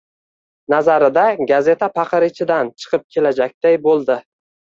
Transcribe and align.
Nazarida, 0.73 1.25
gazeta 1.51 1.89
paqir 1.99 2.25
ichidan... 2.29 2.73
chiqib 2.85 3.05
kelajakday 3.17 3.79
bo‘ldi. 3.87 4.19